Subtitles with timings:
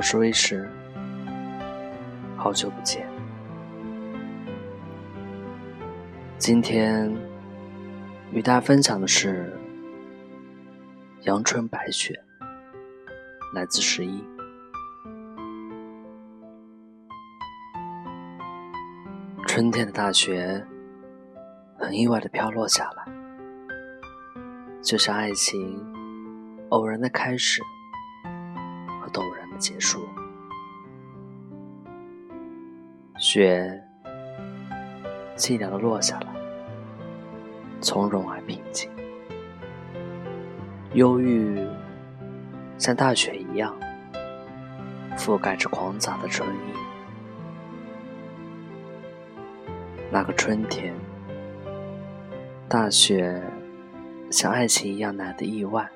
[0.00, 0.66] 我是魏石，
[2.34, 3.06] 好久不见。
[6.38, 7.14] 今天
[8.32, 9.52] 与大家分享的是
[11.26, 12.18] 《阳春白雪》，
[13.54, 14.24] 来自十一。
[19.46, 20.66] 春天的大雪
[21.78, 23.04] 很意外的飘落下来，
[24.82, 25.78] 就像爱情
[26.70, 27.60] 偶然的开始
[29.02, 30.08] 和动人结束。
[33.18, 33.80] 雪
[35.36, 36.26] 寂寥的落下来，
[37.80, 38.90] 从容而平静，
[40.94, 41.64] 忧郁
[42.78, 43.78] 像大雪一样
[45.16, 46.72] 覆盖着狂杂的春意。
[50.10, 50.94] 那个春天，
[52.68, 53.40] 大雪
[54.30, 55.88] 像爱情一样来的意外。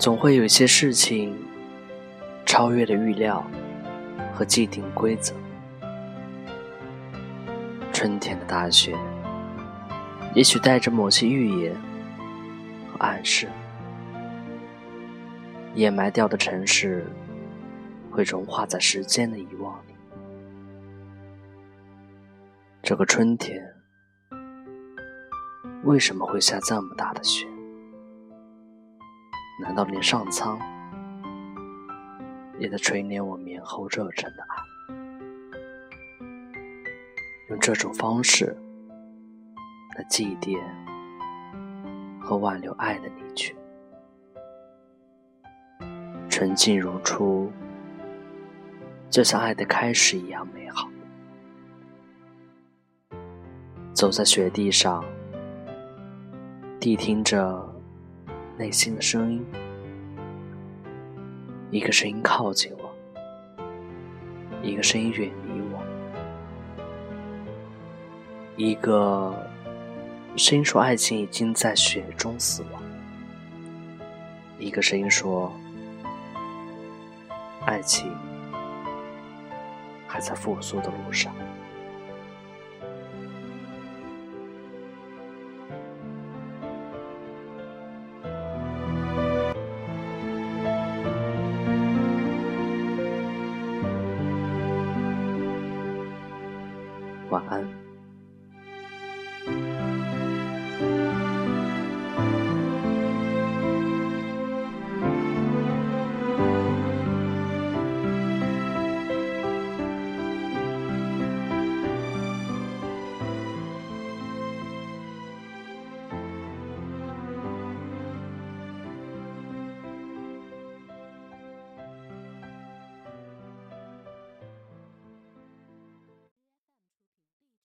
[0.00, 1.36] 总会有一些事情
[2.46, 3.46] 超越了预料
[4.32, 5.34] 和既定规则。
[7.92, 8.96] 春天的大雪，
[10.34, 11.76] 也许带着某些预言
[12.90, 13.46] 和暗示。
[15.74, 17.04] 掩埋掉的城市，
[18.10, 19.94] 会融化在时间的遗忘里。
[22.82, 23.62] 这个春天，
[25.84, 27.46] 为什么会下这么大的雪？
[29.60, 30.58] 难道连上苍
[32.58, 34.56] 也在垂怜我绵厚热忱的爱？
[37.48, 38.56] 用这种方式
[39.96, 40.60] 来祭奠
[42.20, 43.56] 和挽留爱的离去，
[46.28, 47.50] 纯净如初，
[49.08, 50.88] 就像爱的开始一样美好。
[53.92, 55.04] 走在雪地上，
[56.80, 57.69] 谛听着
[58.60, 59.42] 内心的声音。
[61.70, 62.94] 一个声音靠近我，
[64.62, 65.82] 一个声音远离我。
[68.56, 69.34] 一个
[70.36, 72.82] 声音说：“爱情已经在雪中死亡。”
[74.60, 75.50] 一个声音说
[77.64, 78.14] ：“爱情
[80.06, 81.34] 还在复苏的路上。”
[97.30, 97.89] 晚安。